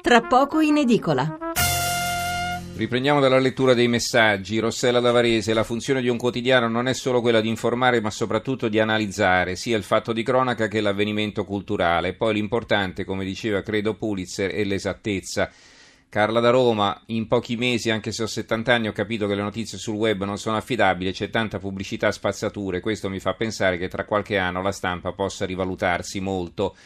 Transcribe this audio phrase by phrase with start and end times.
[0.00, 1.38] tra poco in edicola.
[2.76, 4.60] Riprendiamo dalla lettura dei messaggi.
[4.60, 8.68] Rossella Davarese, la funzione di un quotidiano non è solo quella di informare, ma soprattutto
[8.68, 12.14] di analizzare sia il fatto di cronaca che l'avvenimento culturale.
[12.14, 15.50] Poi l'importante, come diceva credo Pulitzer, è l'esattezza.
[16.08, 19.42] Carla da Roma, in pochi mesi, anche se ho 70 anni, ho capito che le
[19.42, 23.88] notizie sul web non sono affidabili, c'è tanta pubblicità spazzature, questo mi fa pensare che
[23.88, 26.76] tra qualche anno la stampa possa rivalutarsi molto.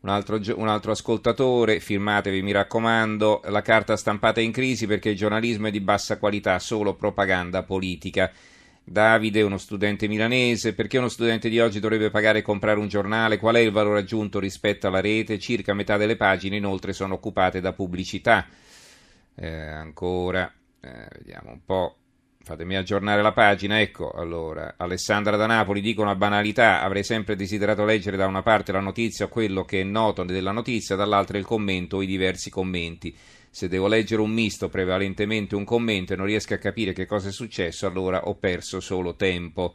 [0.00, 5.10] Un altro, un altro, ascoltatore, firmatevi mi raccomando, la carta stampata è in crisi perché
[5.10, 8.30] il giornalismo è di bassa qualità, solo propaganda politica.
[8.84, 13.38] Davide, uno studente milanese, perché uno studente di oggi dovrebbe pagare e comprare un giornale?
[13.38, 15.38] Qual è il valore aggiunto rispetto alla rete?
[15.38, 18.46] Circa metà delle pagine inoltre sono occupate da pubblicità.
[19.34, 21.96] Eh, ancora, eh, vediamo un po'.
[22.48, 27.84] Fatemi aggiornare la pagina, ecco, allora, Alessandra da Napoli dico una banalità, avrei sempre desiderato
[27.84, 31.98] leggere da una parte la notizia quello che è noto della notizia, dall'altra il commento
[31.98, 33.14] o i diversi commenti.
[33.50, 37.28] Se devo leggere un misto, prevalentemente un commento, e non riesco a capire che cosa
[37.28, 39.74] è successo, allora ho perso solo tempo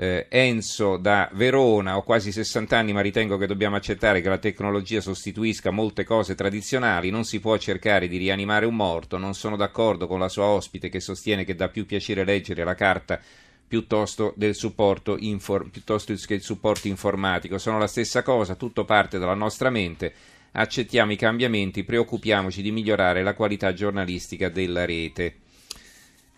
[0.00, 4.38] eh, Enzo da Verona, ho quasi 60 anni ma ritengo che dobbiamo accettare che la
[4.38, 9.56] tecnologia sostituisca molte cose tradizionali, non si può cercare di rianimare un morto, non sono
[9.56, 13.20] d'accordo con la sua ospite che sostiene che dà più piacere leggere la carta
[13.66, 19.18] piuttosto, del supporto infor- piuttosto che il supporto informatico, sono la stessa cosa, tutto parte
[19.18, 20.14] dalla nostra mente,
[20.52, 25.38] accettiamo i cambiamenti, preoccupiamoci di migliorare la qualità giornalistica della rete.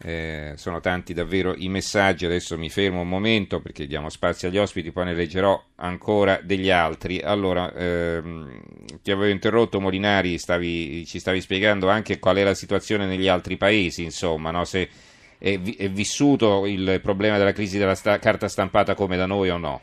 [0.03, 4.57] Eh, sono tanti davvero i messaggi, adesso mi fermo un momento perché diamo spazio agli
[4.57, 7.21] ospiti, poi ne leggerò ancora degli altri.
[7.21, 8.63] Allora, ehm,
[9.03, 13.59] ti avevo interrotto Molinari, stavi, ci stavi spiegando anche qual è la situazione negli altri
[13.59, 14.65] paesi, insomma, no?
[14.65, 14.89] se
[15.39, 19.59] è, è, vissuto il problema della crisi della sta- carta stampata come da noi o
[19.59, 19.83] no?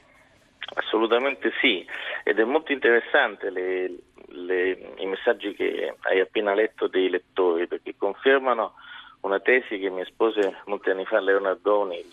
[0.73, 1.85] Assolutamente sì,
[2.23, 3.91] ed è molto interessante le,
[4.29, 8.73] le, i messaggi che hai appena letto dei lettori perché confermano
[9.21, 12.11] una tesi che mi espose molti anni fa Leonardo Doni, il,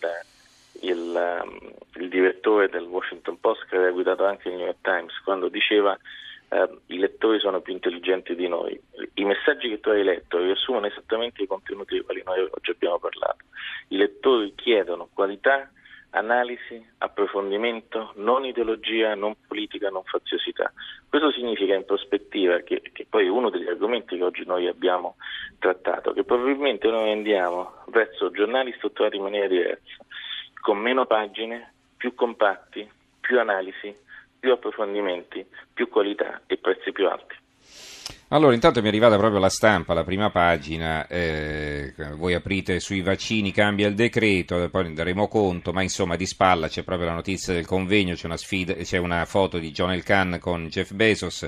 [0.81, 5.13] il, um, il, direttore del Washington Post che aveva guidato anche il New York Times,
[5.23, 5.97] quando diceva
[6.49, 8.79] uh, i lettori sono più intelligenti di noi.
[9.15, 12.99] I messaggi che tu hai letto riassumono esattamente i contenuti di quali noi oggi abbiamo
[12.99, 13.45] parlato.
[13.89, 15.71] I lettori chiedono qualità
[16.15, 20.73] analisi, approfondimento, non ideologia, non politica, non faziosità.
[21.09, 25.17] Questo significa in prospettiva, che, che poi è uno degli argomenti che oggi noi abbiamo
[25.59, 30.05] trattato, che probabilmente noi andiamo verso giornali strutturati in maniera diversa,
[30.61, 32.89] con meno pagine, più compatti,
[33.21, 33.95] più analisi,
[34.39, 37.43] più approfondimenti, più qualità e prezzi più alti.
[38.29, 43.03] Allora, intanto mi è arrivata proprio la stampa, la prima pagina, eh, voi aprite sui
[43.03, 47.15] vaccini, cambia il decreto, poi ne daremo conto, ma insomma di spalla c'è proprio la
[47.15, 51.47] notizia del convegno, c'è una, sfida, c'è una foto di John Elkan con Jeff Bezos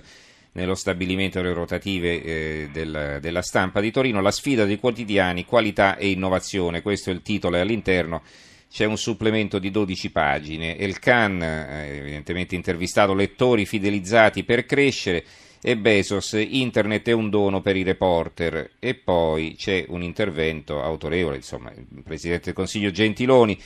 [0.52, 5.96] nello stabilimento delle rotative eh, del, della stampa di Torino, la sfida dei quotidiani, qualità
[5.96, 8.22] e innovazione, questo è il titolo e all'interno
[8.70, 10.76] c'è un supplemento di 12 pagine.
[10.76, 15.24] Elkan, eh, evidentemente intervistato lettori fidelizzati per crescere,
[15.60, 18.72] e Bezos, internet è un dono per i reporter.
[18.78, 23.58] E poi c'è un intervento autorevole, insomma, il Presidente del Consiglio Gentiloni,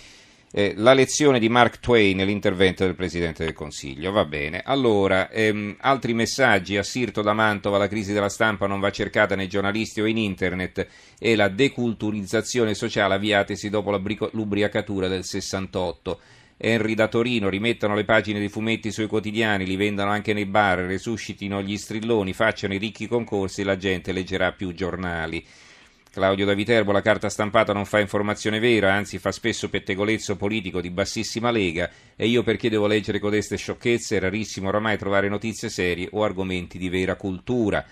[0.52, 4.10] eh, la lezione di Mark Twain nell'intervento del Presidente del Consiglio.
[4.10, 8.80] Va bene, allora, ehm, altri messaggi, a Sirto da Mantova la crisi della stampa non
[8.80, 10.86] va cercata nei giornalisti o in internet.
[11.18, 13.14] E la deculturizzazione sociale.
[13.14, 13.90] Avviatesi dopo
[14.32, 16.20] l'ubriacatura del 68.
[16.62, 20.80] Henry da Torino, rimettano le pagine dei fumetti sui quotidiani, li vendano anche nei bar,
[20.80, 25.42] resuscitino gli strilloni, facciano i ricchi concorsi e la gente leggerà più giornali.
[26.12, 30.82] Claudio da Viterbo, la carta stampata non fa informazione vera, anzi fa spesso pettegolezzo politico
[30.82, 34.18] di bassissima lega e io perché devo leggere codeste sciocchezze?
[34.18, 37.82] È rarissimo oramai trovare notizie serie o argomenti di vera cultura.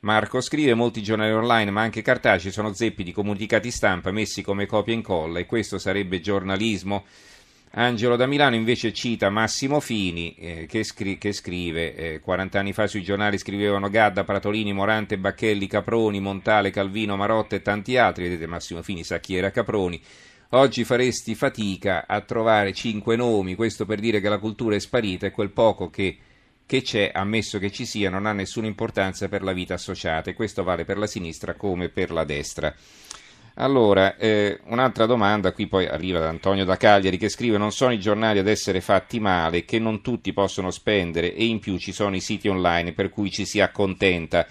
[0.00, 4.64] Marco scrive, molti giornali online ma anche cartacei sono zeppi di comunicati stampa messi come
[4.64, 7.04] copia e incolla e questo sarebbe giornalismo?
[7.78, 12.72] Angelo da Milano invece cita Massimo Fini eh, che, scri- che, scrive eh, 40 anni
[12.72, 18.24] fa sui giornali scrivevano Gadda, Pratolini, Morante, Bacchelli, Caproni, Montale, Calvino, Marotta e tanti altri,
[18.24, 20.00] vedete Massimo Fini sa chi era Caproni.
[20.50, 25.26] Oggi faresti fatica a trovare cinque nomi, questo per dire che la cultura è sparita
[25.26, 26.16] e quel poco che,
[26.64, 30.34] che c'è, ammesso che ci sia, non ha nessuna importanza per la vita associata e
[30.34, 32.74] questo vale per la sinistra come per la destra.
[33.58, 37.92] Allora, eh, un'altra domanda, qui poi arriva da Antonio da Cagliari che scrive non sono
[37.92, 41.92] i giornali ad essere fatti male, che non tutti possono spendere e in più ci
[41.92, 44.46] sono i siti online per cui ci si accontenta.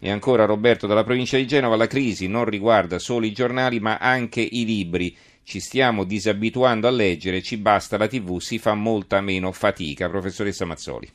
[0.00, 3.98] E ancora Roberto dalla provincia di Genova, la crisi non riguarda solo i giornali ma
[3.98, 5.16] anche i libri.
[5.44, 10.08] Ci stiamo disabituando a leggere, ci basta la tv, si fa molta meno fatica.
[10.08, 11.08] Professoressa Mazzoli.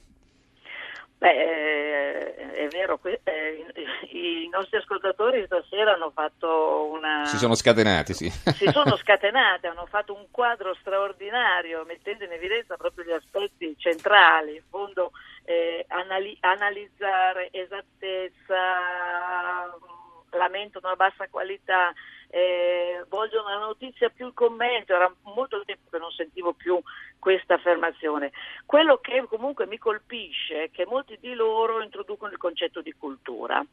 [1.17, 1.52] Beh,
[2.85, 3.65] vero, eh,
[4.11, 7.25] i nostri ascoltatori stasera hanno fatto una...
[7.25, 8.29] Si sono scatenati, sì.
[8.29, 14.55] Si sono scatenati, hanno fatto un quadro straordinario mettendo in evidenza proprio gli aspetti centrali,
[14.55, 15.11] in fondo
[15.45, 18.55] eh, anali- analizzare esattezza,
[20.31, 21.93] lamentano una bassa qualità,
[22.29, 26.81] eh, vogliono la notizia più il commento, era molto tempo che non sentivo più
[27.23, 28.33] questa affermazione.
[28.65, 33.65] Quello che comunque mi colpisce è che molti di loro introducono il concetto di cultura.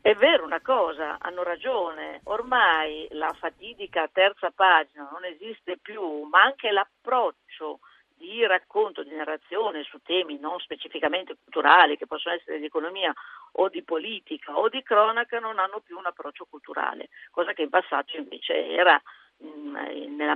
[0.00, 6.42] È vero una cosa, hanno ragione, ormai la fatidica terza pagina non esiste più, ma
[6.42, 7.78] anche l'approccio
[8.16, 13.14] di racconto, di narrazione su temi non specificamente culturali, che possono essere di economia
[13.52, 17.70] o di politica o di cronaca, non hanno più un approccio culturale, cosa che in
[17.70, 19.00] passato invece era
[19.44, 20.34] nella,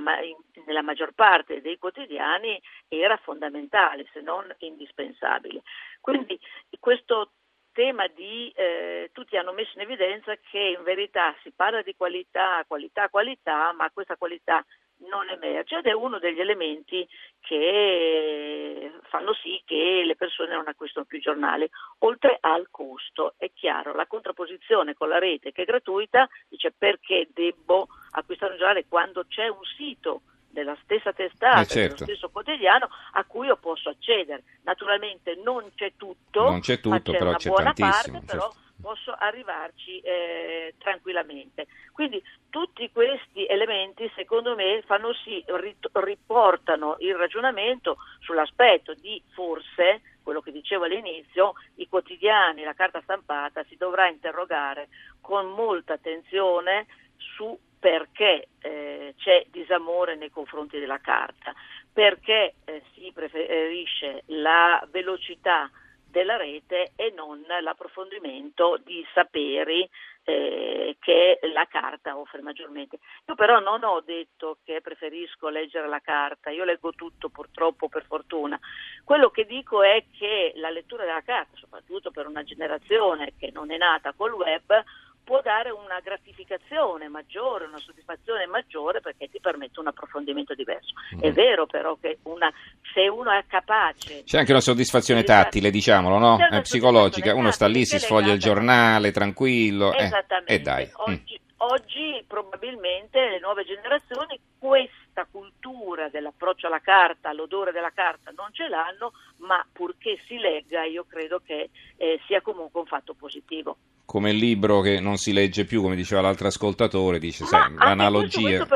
[0.65, 5.63] nella, maggior parte dei quotidiani era fondamentale, se non indispensabile.
[6.01, 6.39] Quindi
[6.79, 7.33] questo
[7.73, 12.65] tema di eh, tutti hanno messo in evidenza che in verità si parla di qualità,
[12.67, 14.65] qualità, qualità, ma questa qualità
[15.09, 17.07] non emerge ed è uno degli elementi
[17.41, 21.69] che fanno sì che le persone non acquistano più giornali,
[21.99, 23.35] oltre al costo.
[23.37, 28.59] È chiaro, la contrapposizione con la rete che è gratuita dice perché devo acquistare un
[28.59, 31.95] giornale quando c'è un sito della stessa testata, eh certo.
[31.95, 34.45] dello stesso quotidiano a cui io posso accedere.
[34.63, 38.27] Naturalmente non c'è tutto, non c'è tutto ma c'è però una c'è buona parte, parte,
[38.27, 41.67] però certo posso arrivarci eh, tranquillamente.
[41.93, 45.45] Quindi tutti questi elementi secondo me fanno sì,
[45.93, 53.65] riportano il ragionamento sull'aspetto di forse, quello che dicevo all'inizio, i quotidiani, la carta stampata
[53.65, 54.89] si dovrà interrogare
[55.21, 56.87] con molta attenzione
[57.17, 61.55] su perché eh, c'è disamore nei confronti della carta,
[61.93, 65.71] perché eh, si preferisce la velocità
[66.11, 69.89] della rete e non l'approfondimento di saperi
[70.25, 72.99] eh, che la carta offre maggiormente.
[73.27, 78.05] Io però non ho detto che preferisco leggere la carta, io leggo tutto purtroppo per
[78.05, 78.59] fortuna.
[79.05, 83.71] Quello che dico è che la lettura della carta, soprattutto per una generazione che non
[83.71, 84.85] è nata col web,
[85.29, 90.95] può dare una gratificazione maggiore, una soddisfazione maggiore perché ti permette un approfondimento diverso.
[91.17, 91.21] Mm.
[91.21, 92.51] È vero però che una,
[92.99, 94.25] se uno è capace...
[94.25, 96.39] C'è anche una soddisfazione tattile, diciamolo, no?
[96.39, 99.93] È psicologica, uno sta lì, si sfoglia il giornale, tranquillo.
[99.95, 100.53] Esattamente.
[100.53, 100.85] Eh, e dai.
[100.87, 101.13] Mm.
[101.13, 101.55] Oggi, mm.
[101.59, 108.67] oggi probabilmente le nuove generazioni questa cultura dell'approccio alla carta, l'odore della carta non ce
[108.67, 109.13] l'hanno,
[109.47, 114.39] ma purché si legga io credo che eh, sia comunque un fatto positivo come il
[114.39, 118.67] libro che non si legge più, come diceva l'altro ascoltatore, dice sai, l'analogia.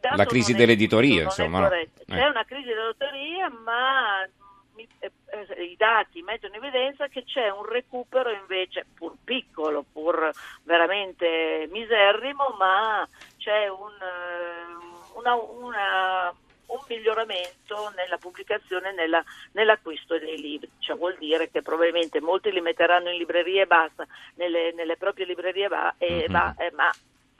[0.00, 1.60] La crisi dell'editoria, insomma.
[1.60, 1.68] No?
[1.68, 2.28] C'è eh.
[2.28, 4.24] una crisi dell'editoria, ma
[4.74, 10.30] eh, eh, i dati mettono in evidenza che c'è un recupero invece, pur piccolo, pur
[10.64, 13.08] veramente miserrimo, ma
[13.38, 13.92] c'è un,
[15.14, 16.34] una, una
[16.66, 19.22] un miglioramento nella pubblicazione e nella,
[19.52, 20.70] nell'acquisto dei libri.
[20.78, 25.26] Cioè vuol dire che probabilmente molti li metteranno in libreria e basta, nelle, nelle proprie
[25.26, 26.32] librerie va, e mm-hmm.
[26.32, 26.90] va, eh, ma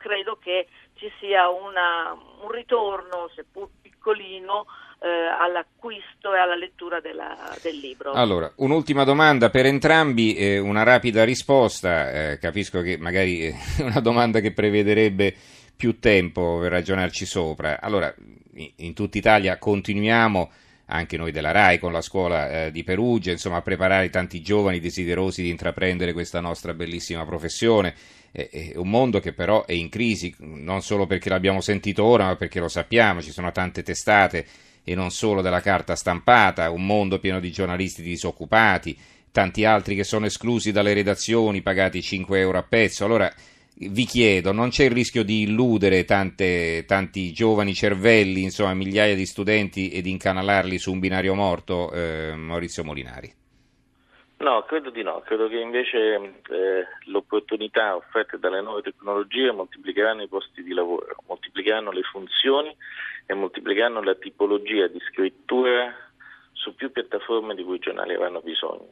[0.06, 4.66] credo che ci sia una, un ritorno, seppur piccolino,
[5.00, 8.12] eh, all'acquisto e alla lettura della, del libro.
[8.12, 14.00] Allora, un'ultima domanda per entrambi, eh, una rapida risposta, eh, capisco che magari è una
[14.00, 15.34] domanda che prevederebbe
[15.76, 17.80] più tempo per ragionarci sopra.
[17.80, 18.14] Allora,
[18.76, 20.50] in tutta Italia continuiamo
[20.86, 24.80] anche noi della RAI con la scuola eh, di Perugia, insomma, a preparare tanti giovani
[24.80, 27.94] desiderosi di intraprendere questa nostra bellissima professione.
[28.30, 32.26] È, è un mondo che però è in crisi, non solo perché l'abbiamo sentito ora,
[32.26, 34.46] ma perché lo sappiamo, ci sono tante testate
[34.84, 38.96] e non solo della carta stampata, un mondo pieno di giornalisti disoccupati,
[39.32, 43.04] tanti altri che sono esclusi dalle redazioni, pagati 5 euro a pezzo.
[43.04, 43.32] Allora,
[43.78, 49.26] vi chiedo, non c'è il rischio di illudere tante, tanti giovani cervelli, insomma migliaia di
[49.26, 53.44] studenti e di incanalarli su un binario morto, eh, Maurizio Molinari?
[54.38, 60.28] No, credo di no, credo che invece eh, opportunità offerte dalle nuove tecnologie moltiplicheranno i
[60.28, 62.74] posti di lavoro, moltiplicheranno le funzioni
[63.26, 65.94] e moltiplicheranno la tipologia di scrittura
[66.52, 68.88] su più piattaforme di cui i giornali avranno bisogno.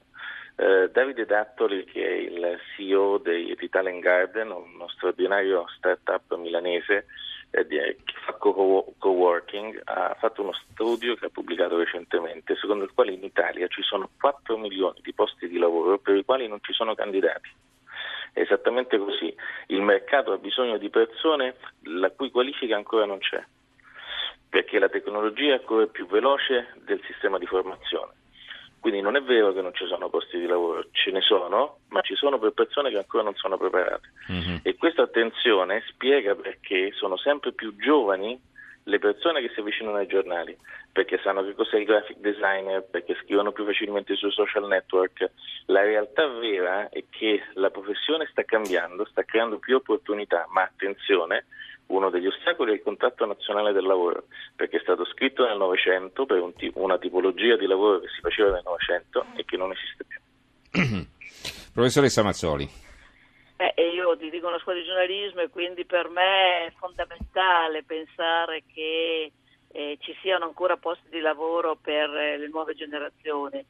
[0.56, 7.06] Eh, Davide Dattoli, che è il CEO di Italian Garden, uno straordinario start-up milanese
[7.50, 13.12] eh, che fa co-working, ha fatto uno studio che ha pubblicato recentemente, secondo il quale
[13.12, 16.72] in Italia ci sono 4 milioni di posti di lavoro per i quali non ci
[16.72, 17.50] sono candidati.
[18.32, 19.34] È esattamente così.
[19.68, 23.42] Il mercato ha bisogno di persone la cui qualifica ancora non c'è,
[24.48, 28.22] perché la tecnologia ancora più veloce del sistema di formazione
[28.84, 32.02] Quindi non è vero che non ci sono posti di lavoro, ce ne sono, ma
[32.02, 34.12] ci sono per persone che ancora non sono preparate.
[34.30, 34.56] Mm-hmm.
[34.62, 38.38] E questa attenzione spiega perché sono sempre più giovani
[38.82, 40.54] le persone che si avvicinano ai giornali,
[40.92, 45.30] perché sanno che cos'è il graphic designer, perché scrivono più facilmente sui social network.
[45.64, 51.46] La realtà vera è che la professione sta cambiando, sta creando più opportunità, ma attenzione,
[51.86, 54.24] uno degli ostacoli è il contratto nazionale del lavoro,
[54.56, 58.50] perché è stato scritto nel Novecento per un una tipologia di lavoro che si faceva
[58.50, 60.20] nel Novecento e che non esiste più.
[61.72, 62.68] Professoressa Mazzoli.
[63.56, 69.32] Eh, io dirigo una scuola di giornalismo e quindi per me è fondamentale pensare che
[69.72, 73.64] eh, ci siano ancora posti di lavoro per eh, le nuove generazioni.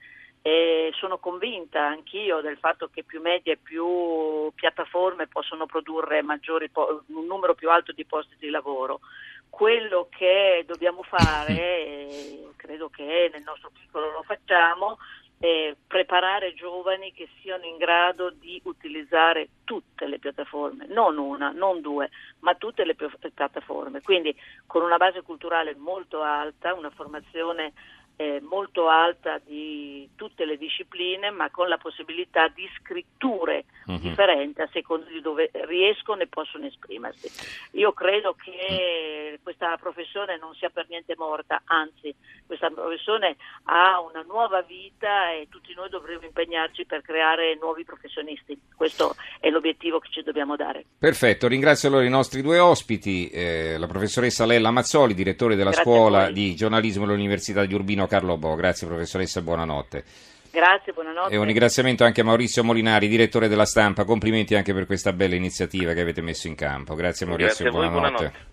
[0.47, 6.23] E sono convinta anch'io del fatto che più media e più piattaforme possono produrre
[6.71, 9.01] po- un numero più alto di posti di lavoro.
[9.49, 14.99] Quello che dobbiamo fare, credo che nel nostro piccolo lo facciamo,
[15.39, 21.81] eh, preparare giovani che siano in grado di utilizzare tutte le piattaforme, non una, non
[21.81, 22.11] due,
[22.41, 24.03] ma tutte le piattaforme.
[24.03, 24.37] Quindi
[24.67, 27.73] con una base culturale molto alta, una formazione
[28.17, 33.99] eh, molto alta di tutte le discipline, ma con la possibilità di scritture uh-huh.
[33.99, 37.31] differenti a seconda di dove riescono e possono esprimersi.
[37.73, 42.15] Io credo che questa professione non sia per niente morta, anzi
[42.47, 48.59] questa professione ha una nuova vita e tutti noi dovremmo impegnarci per creare nuovi professionisti.
[48.77, 50.85] Questo è l'obiettivo che ci dobbiamo dare.
[50.99, 55.85] Perfetto, ringrazio allora i nostri due ospiti, eh, la professoressa Lella Mazzoli, direttore della Grazie
[55.85, 58.55] scuola di giornalismo dell'Università di Urbino Carlo Bo.
[58.55, 60.05] Grazie professoressa, buonanotte.
[60.51, 61.35] Grazie, buonanotte.
[61.35, 64.05] E un ringraziamento anche a Maurizio Molinari, direttore della stampa.
[64.05, 66.95] Complimenti anche per questa bella iniziativa che avete messo in campo.
[66.95, 68.01] Grazie Maurizio, Grazie buonanotte.
[68.01, 68.53] buonanotte.